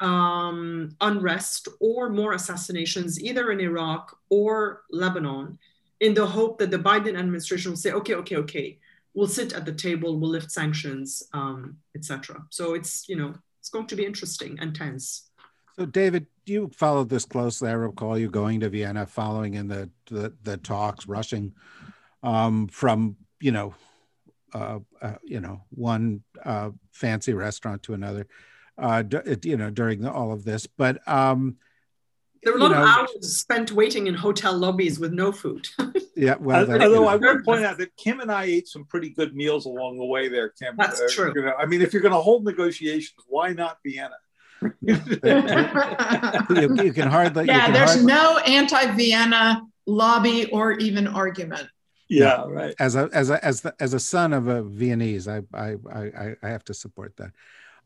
[0.00, 5.58] um, unrest or more assassinations, either in Iraq or Lebanon,
[6.00, 8.78] in the hope that the Biden administration will say, okay, okay, okay,
[9.14, 12.44] we'll sit at the table, we'll lift sanctions, um, etc.
[12.50, 15.30] So it's you know it's going to be interesting and tense.
[15.78, 17.68] So David, you followed this closely.
[17.68, 21.54] I recall you going to Vienna, following in the the, the talks, rushing
[22.22, 23.74] um, from you know
[24.54, 28.26] uh, uh, you know one uh, fancy restaurant to another,
[28.78, 31.06] uh, d- you know during the, all of this, but.
[31.06, 31.58] Um,
[32.42, 35.66] there were a lot know, of hours spent waiting in hotel lobbies with no food.
[36.14, 39.08] yeah, well, that, although I would point out that Kim and I ate some pretty
[39.08, 40.74] good meals along the way there, Kim.
[40.76, 41.32] That's uh, true.
[41.34, 44.16] You know, I mean, if you're going to hold negotiations, why not Vienna?
[44.82, 45.00] you,
[46.84, 47.46] you, can hardly.
[47.46, 51.66] Yeah, can there's hardly, no anti-Vienna lobby or even argument.
[52.08, 52.74] Yeah, right.
[52.78, 56.36] As a as a as the, as a son of a Viennese, I I I,
[56.42, 57.32] I have to support that.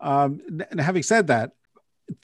[0.00, 1.52] Um, and having said that,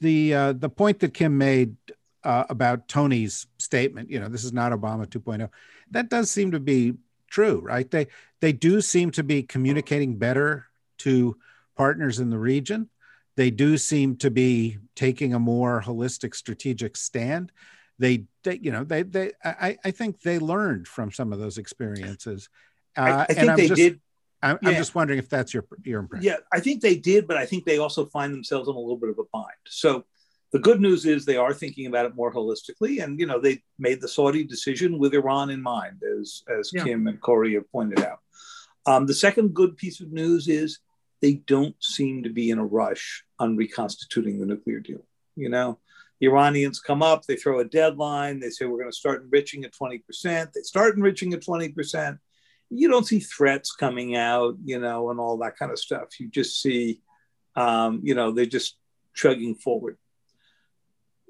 [0.01, 1.77] the uh, the point that Kim made
[2.25, 5.49] uh, about Tony's statement, you know, this is not Obama 2.0.
[5.91, 6.95] That does seem to be
[7.29, 7.91] true, right?
[7.91, 8.09] They
[8.41, 10.67] they do seem to be communicating better
[10.99, 11.37] to
[11.77, 12.89] partners in the region.
[13.37, 17.51] They do seem to be taking a more holistic strategic stand.
[17.99, 21.59] They, they you know, they they I, I think they learned from some of those
[21.59, 22.49] experiences.
[22.97, 24.01] Uh, I, I think they just, did.
[24.43, 24.69] I'm, yeah.
[24.71, 26.27] I'm, just wondering if that's your your impression.
[26.27, 28.97] Yeah, I think they did, but I think they also find themselves in a little
[28.97, 29.47] bit of a bind.
[29.69, 30.05] So
[30.53, 33.63] the good news is they are thinking about it more holistically, and you know they
[33.79, 36.85] made the Saudi decision with Iran in mind, as as yeah.
[36.85, 38.21] Kim and Kori have pointed out.
[38.87, 40.79] Um, the second good piece of news is
[41.23, 45.05] they don't seem to be in a rush on reconstituting the nuclear deal.
[45.37, 45.79] You know,
[46.21, 49.65] the Iranians come up, they throw a deadline, they say we're going to start enriching
[49.65, 50.51] at twenty percent.
[50.55, 52.19] They start enriching at twenty percent.
[52.71, 56.19] You don't see threats coming out, you know, and all that kind of stuff.
[56.19, 57.01] You just see,
[57.57, 58.77] um, you know, they're just
[59.15, 59.97] chugging forward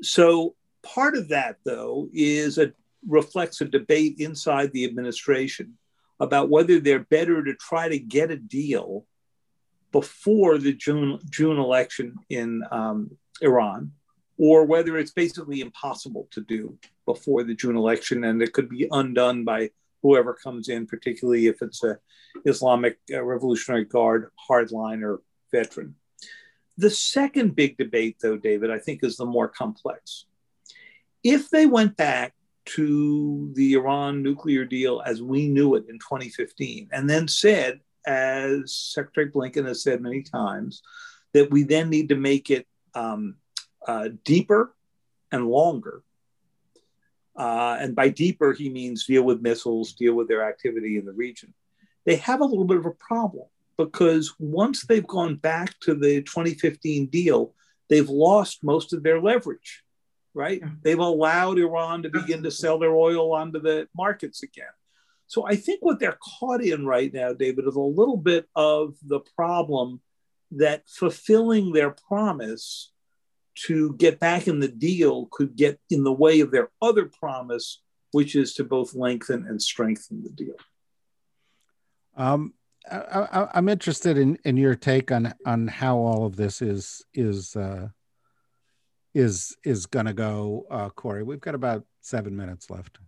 [0.03, 2.73] so part of that, though, is a
[3.07, 5.75] reflects a debate inside the administration
[6.21, 9.05] about whether they're better to try to get a deal
[9.93, 13.93] before the June June election in um, Iran,
[14.39, 18.89] or whether it's basically impossible to do before the June election, and it could be
[18.91, 19.71] undone by
[20.03, 21.99] whoever comes in, particularly if it's a
[22.45, 25.19] Islamic uh, Revolutionary Guard hardliner
[25.53, 25.95] veteran.
[26.77, 30.27] The second big debate, though, David, I think is the more complex.
[31.23, 32.35] If they went back
[32.67, 38.75] to the Iran nuclear deal as we knew it in 2015, and then said, as
[38.75, 40.83] Secretary Blinken has said many times,
[41.33, 43.37] that we then need to make it um,
[43.87, 44.75] uh, deeper
[45.33, 46.03] and longer.
[47.37, 51.13] Uh, and by deeper, he means deal with missiles, deal with their activity in the
[51.13, 51.53] region.
[52.07, 56.23] They have a little bit of a problem because once they've gone back to the
[56.23, 57.55] 2015 deal,
[57.89, 59.83] they've lost most of their leverage,
[60.33, 60.63] right?
[60.83, 64.67] They've allowed Iran to begin to sell their oil onto the markets again.
[65.27, 68.95] So I think what they're caught in right now, David, is a little bit of
[69.03, 70.01] the problem
[70.53, 72.93] that fulfilling their promise
[73.67, 77.83] to get back in the deal could get in the way of their other promise,
[78.13, 80.57] which is to both lengthen and strengthen the deal.
[82.17, 82.55] Um,
[82.91, 87.57] I, am interested in, in your take on on how all of this is is
[87.57, 87.89] uh,
[89.15, 91.23] is is going to go, uh, Kori.
[91.23, 92.99] We've got about seven minutes left.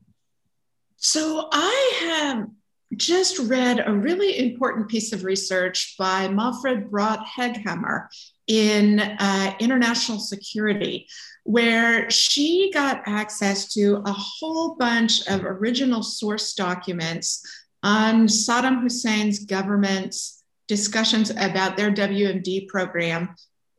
[0.97, 2.49] So I have
[2.95, 8.07] just read a really important piece of research by Målfrid Braut-Hegghammer
[8.47, 11.09] in uh, international security,
[11.43, 17.43] where she got access to a whole bunch of original source documents
[17.82, 23.34] on Saddam Hussein's government's discussions about their WMD program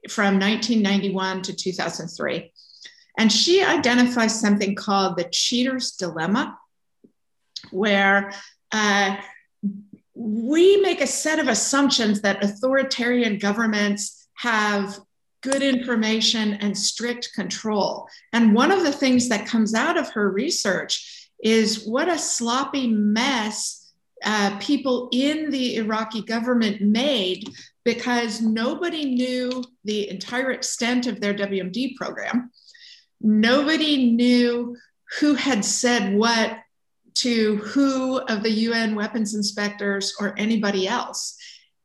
[0.10, 2.52] from 1991 to 2003.
[3.18, 6.58] And she identifies something called the cheater's dilemma,
[7.72, 8.32] where
[8.72, 9.18] uh,
[10.14, 15.00] we make a set of assumptions that authoritarian governments have
[15.42, 18.08] good information and strict control.
[18.34, 22.88] And one of the things that comes out of her research is what a sloppy
[22.88, 23.94] mess
[24.24, 27.48] uh, people in the Iraqi government made
[27.86, 32.52] because nobody knew the entire extent of their WMD program.
[33.22, 34.76] Nobody knew
[35.20, 36.58] who had said what
[37.20, 41.38] to who of the UN weapons inspectors or anybody else.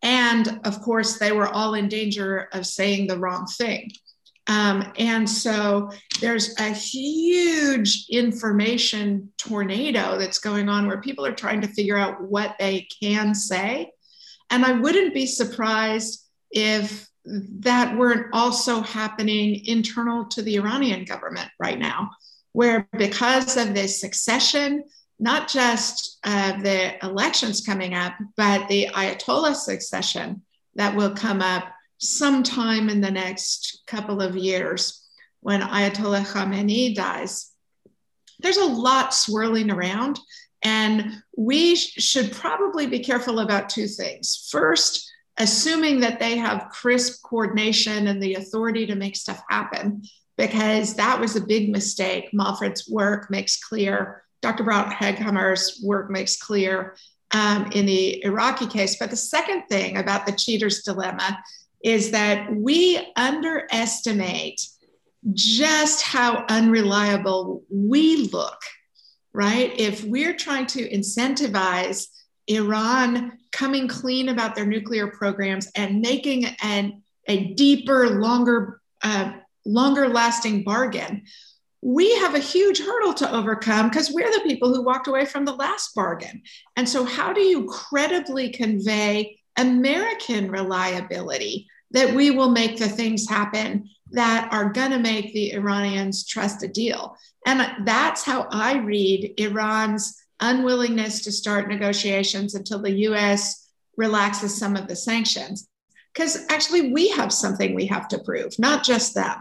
[0.02, 3.90] And of course, they were all in danger of saying the wrong thing.
[4.48, 11.60] Um, and so there's a huge information tornado that's going on where people are trying
[11.60, 13.92] to figure out what they can say.
[14.50, 21.48] And I wouldn't be surprised if that weren't also happening internal to the Iranian government
[21.60, 22.10] right now,
[22.52, 24.82] where because of this succession
[25.22, 30.42] not just uh, the elections coming up, but the Ayatollah succession
[30.74, 31.62] that will come up
[31.98, 35.06] sometime in the next couple of years
[35.38, 37.52] when Ayatollah Khamenei dies.
[38.40, 40.18] There's a lot swirling around,
[40.64, 44.48] and we sh- should probably be careful about two things.
[44.50, 45.08] First,
[45.38, 50.02] assuming that they have crisp coordination and the authority to make stuff happen,
[50.36, 52.30] because that was a big mistake.
[52.34, 54.64] Målfrid's work makes clear Dr.
[54.64, 56.96] Braut-Hegghammer's work makes clear
[57.32, 58.96] um, in the Iraqi case.
[58.98, 61.38] But the second thing about the cheater's dilemma
[61.82, 64.60] is that we underestimate
[65.32, 68.60] just how unreliable we look,
[69.32, 69.72] right?
[69.78, 72.08] If we're trying to incentivize
[72.48, 79.32] Iran coming clean about their nuclear programs and making an, a deeper, longer, uh,
[79.64, 81.22] longer lasting bargain,
[81.82, 85.44] we have a huge hurdle to overcome because we're the people who walked away from
[85.44, 86.42] the last bargain.
[86.76, 93.28] And so, how do you credibly convey American reliability that we will make the things
[93.28, 97.16] happen that are going to make the Iranians trust a deal?
[97.46, 104.76] And that's how I read Iran's unwillingness to start negotiations until the US relaxes some
[104.76, 105.68] of the sanctions.
[106.14, 109.38] Because actually, we have something we have to prove, not just them.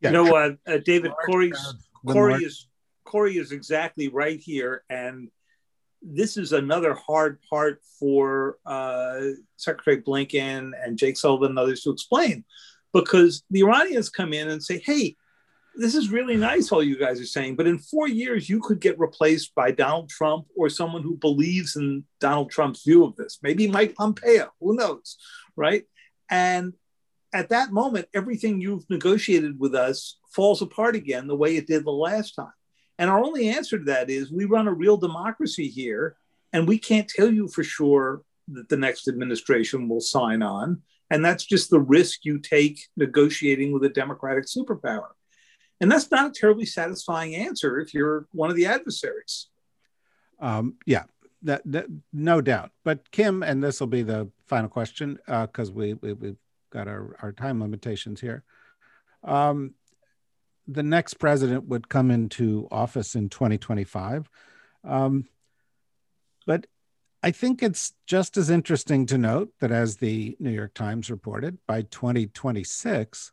[0.00, 0.10] Yeah.
[0.10, 1.74] You know what, uh, David Kori's
[2.06, 2.66] Kori is
[3.04, 5.30] Kori is exactly right here, and
[6.00, 9.20] this is another hard part for uh,
[9.56, 12.44] Secretary Blinken and Jake Sullivan and others to explain,
[12.94, 15.16] because the Iranians come in and say, "Hey,
[15.76, 18.80] this is really nice, all you guys are saying, but in four years you could
[18.80, 23.38] get replaced by Donald Trump or someone who believes in Donald Trump's view of this,
[23.42, 25.18] maybe Mike Pompeo, who knows,
[25.56, 25.84] right?"
[26.30, 26.72] And
[27.32, 31.84] at that moment, everything you've negotiated with us falls apart again the way it did
[31.84, 32.52] the last time.
[32.98, 36.16] And our only answer to that is we run a real democracy here,
[36.52, 40.82] and we can't tell you for sure that the next administration will sign on.
[41.10, 45.08] And that's just the risk you take negotiating with a democratic superpower.
[45.80, 49.48] And that's not a terribly satisfying answer if you're one of the adversaries.
[50.38, 51.04] Um, yeah,
[51.42, 52.70] that, that, no doubt.
[52.84, 56.36] But Kim, and this will be the final question because uh, we, we, we've
[56.70, 58.44] got our, our time limitations here.
[59.22, 59.74] Um,
[60.66, 64.28] the next president would come into office in 2025.
[64.84, 65.26] Um,
[66.46, 66.66] but
[67.22, 71.58] I think it's just as interesting to note that, as the New York Times reported,
[71.66, 73.32] by 2026,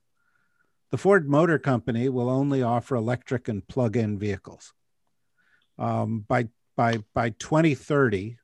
[0.90, 4.74] the Ford Motor Company will only offer electric and plug in vehicles.
[5.78, 8.38] Um, by, by, by 2030,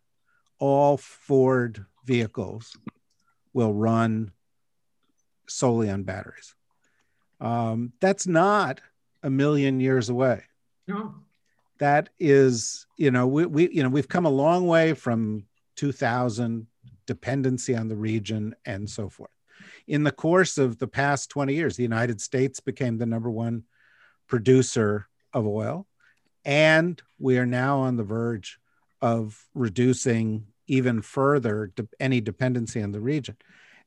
[0.60, 2.78] all Ford vehicles
[3.54, 4.32] will run
[5.48, 6.56] solely on batteries.
[7.40, 8.82] Um, that's not
[9.22, 10.44] a million years away.
[10.88, 11.16] No.
[11.80, 16.68] That is, you know, we, we you know we've come a long way from 2000
[17.06, 19.32] dependency on the region and so forth.
[19.88, 23.64] In the course of the past 20 years, the United States became the number one
[24.28, 25.88] producer of oil,
[26.46, 28.60] and we are now on the verge
[29.02, 33.36] of reducing even further any dependency on the region.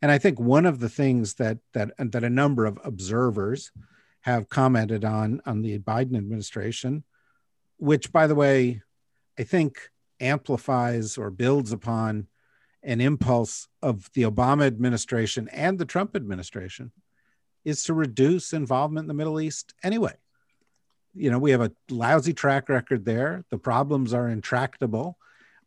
[0.02, 3.72] And I think one of the things that that that a number of observers
[4.20, 7.04] have commented on on the Biden administration,
[7.78, 8.82] which by the way,
[9.38, 9.78] I think
[10.20, 12.26] amplifies or builds upon
[12.82, 16.92] an impulse of the Obama administration and the Trump administration
[17.64, 20.14] is to reduce involvement in the Middle East anyway.
[21.12, 23.44] You know, we have a lousy track record there.
[23.50, 25.18] The problems are intractable.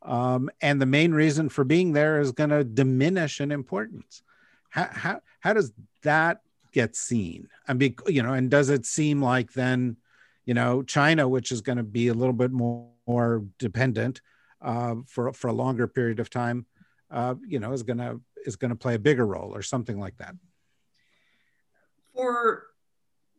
[0.02, 4.22] Um, and the main reason for being there is going to diminish in importance.
[4.70, 5.72] How, how, how does
[6.02, 6.40] that
[6.72, 7.48] get seen?
[7.68, 9.96] And be you know, and does it seem like then,
[10.44, 14.20] you know, China, which is going to be a little bit more, more dependent
[14.62, 16.66] uh, for for a longer period of time,
[17.10, 19.98] uh, you know, is going to is going to play a bigger role or something
[19.98, 20.34] like that?
[22.14, 22.69] For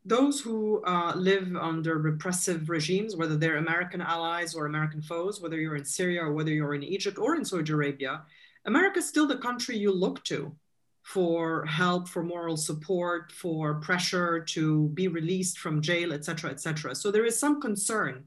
[0.04, 5.60] those who uh, live under repressive regimes, whether they're American allies or American foes, whether
[5.60, 8.24] you're in Syria or whether you're in Egypt or in Saudi Arabia,
[8.66, 10.56] America is still the country you look to
[11.04, 16.95] for help, for moral support, for pressure to be released from jail, etc., etc.
[16.95, 18.24] So there is some concern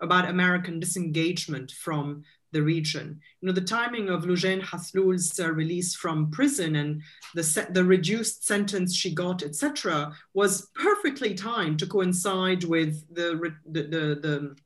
[0.00, 3.20] about American disengagement from the region.
[3.40, 7.02] You know, the timing of Loujain Hathloul's uh, release from prison and
[7.34, 13.82] the, the reduced sentence she got, etc., was perfectly timed to coincide with the, the,
[13.82, 14.56] the, the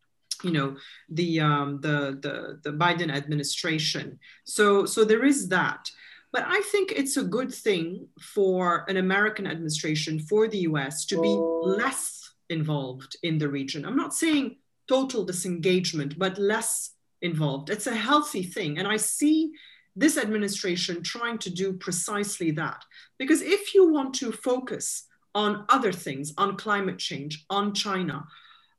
[0.45, 0.77] you know
[1.09, 4.21] the, um, the the the Biden administration.
[4.45, 5.91] So so there is that.
[6.31, 11.21] But I think it's a good thing for an American administration, for the US, to
[11.21, 11.35] be
[11.83, 13.85] less involved in the region.
[13.85, 14.57] I'm not saying
[14.89, 16.93] total disengagement, but less
[17.23, 17.71] involved.
[17.71, 18.79] It's a healthy thing.
[18.79, 19.53] And I see
[19.97, 22.85] this administration trying to do precisely that.
[23.19, 25.05] Because if you want to focus
[25.35, 28.27] on other things, on climate change, on China,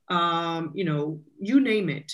[0.08, 2.12] um, you know, you name it,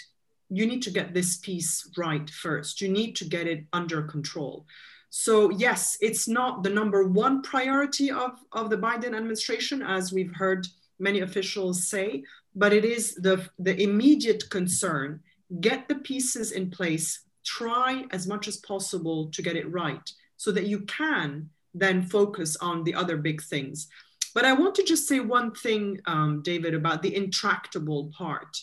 [0.50, 2.80] you need to get this piece right first.
[2.80, 4.66] You need to get it under control.
[5.10, 10.34] So yes, it's not the number one priority of, of the Biden administration, as we've
[10.34, 10.66] heard
[10.98, 12.24] many officials say,
[12.54, 15.20] but it is the, the immediate concern
[15.60, 20.52] get the pieces in place, try as much as possible to get it right so
[20.52, 23.88] that you can then focus on the other big things.
[24.34, 28.56] But I want to just say one thing, um, David, about the intractable part.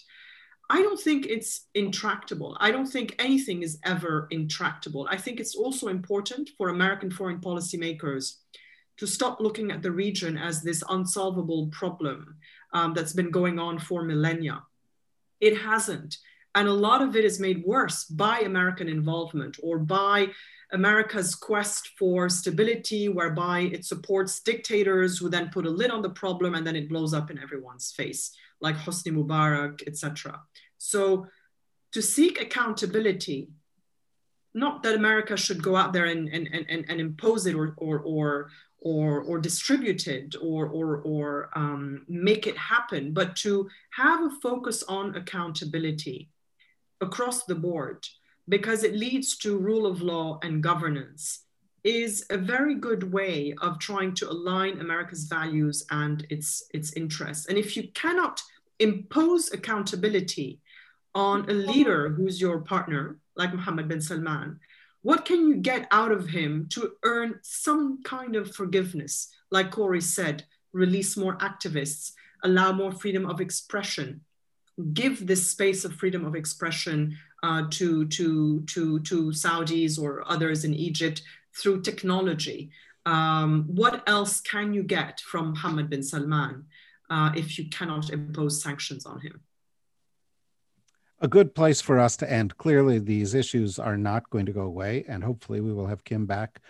[0.70, 2.58] I don't think it's intractable.
[2.60, 5.08] I don't think anything is ever intractable.
[5.10, 8.36] I think it's also important for American foreign policymakers
[8.98, 12.38] to stop looking at the region as this unsolvable problem
[12.74, 14.64] um, that's been going on for millennia.
[15.40, 16.18] It hasn't.
[16.56, 20.28] And a lot of it is made worse by American involvement or by
[20.72, 26.10] America's quest for stability, whereby it supports dictators who then put a lid on the
[26.10, 30.42] problem and then it blows up in everyone's face, like Hosni Mubarak, etc.
[30.78, 31.28] So
[31.92, 33.50] to seek accountability,
[34.56, 38.00] not that America should go out there and, and, and, and impose it or, or,
[38.02, 38.50] or,
[38.80, 44.30] or, or distribute it or, or, or um, make it happen, but to have a
[44.42, 46.30] focus on accountability
[47.02, 48.06] across the board
[48.50, 51.44] because it leads to rule of law and governance
[51.84, 57.48] is a very good way of trying to align America's values and its, its interests.
[57.48, 58.42] And if you cannot
[58.80, 60.60] impose accountability
[61.14, 64.60] on a leader who's your partner, like Mohammed bin Salman,
[65.02, 69.30] what can you get out of him to earn some kind of forgiveness?
[69.52, 72.14] Like Kori said, release more activists,
[72.44, 74.22] allow more freedom of expression,
[74.94, 80.64] give this space of freedom of expression uh, to, to, to, to Saudis or others
[80.64, 81.22] in Egypt
[81.56, 82.72] through technology.
[83.06, 86.66] Um, what else can you get from Mohammed bin Salman
[87.10, 89.42] uh, if you cannot impose sanctions on him?
[91.20, 92.58] A good place for us to end.
[92.58, 96.26] Clearly, these issues are not going to go away, and hopefully, we will have Kim
[96.26, 96.62] back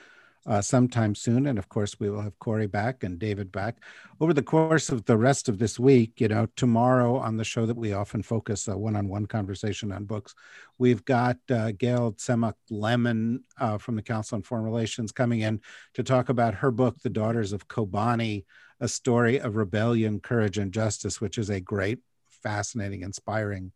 [0.46, 1.48] uh, sometime soon.
[1.48, 3.78] And of course, we will have Kori back and David back
[4.20, 6.20] over the course of the rest of this week.
[6.20, 9.92] You know, tomorrow on the show that we often focus a one on one conversation
[9.92, 10.36] on books,
[10.78, 15.62] we've got uh, Gail Tzemach Lemmon uh, from the Council on Foreign Relations coming in
[15.94, 18.46] to talk about her book, The Daughters of Kobani,
[18.80, 23.72] a story of rebellion, courage, and justice, which is a great, fascinating, inspiring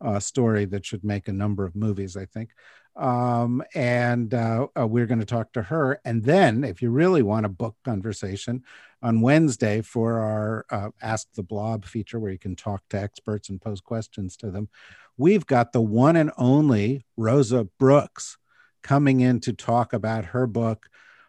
[0.00, 2.50] uh, story that should make a number of movies, I think.
[2.96, 6.00] Um, and uh, uh, we're going to talk to her.
[6.04, 8.64] And then, if you really want a book conversation,
[9.02, 13.48] on Wednesday for our uh, Ask the Blob feature, where you can talk to experts
[13.48, 14.68] and pose questions to them,
[15.16, 18.38] we've got the one and only Rosa Brooks
[18.82, 20.88] coming in to talk about her book.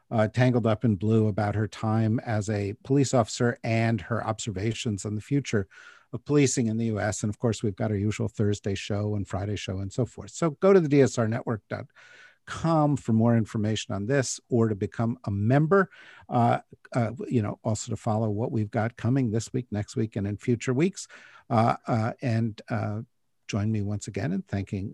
[0.09, 5.03] Uh, Tangled Up in Blue about her time as a police officer and her observations
[5.03, 5.67] on the future
[6.13, 7.23] of policing in the US.
[7.23, 10.31] And of course, we've got our usual Thursday show and Friday show and so forth.
[10.31, 15.89] So go to the dsrnetwork.com for more information on this or to become a member.
[16.29, 16.59] Uh,
[16.93, 20.27] uh, you know, also to follow what we've got coming this week, next week, and
[20.27, 21.07] in future weeks.
[21.49, 22.99] Uh, uh and uh,
[23.47, 24.93] join me once again in thanking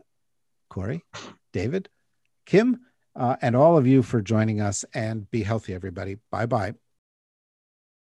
[0.70, 1.04] Kori,
[1.52, 1.90] David,
[2.46, 2.82] Kim,
[3.16, 4.86] uh, and all of you for joining us.
[4.94, 6.18] And be healthy, everybody.
[6.32, 6.74] Bye bye.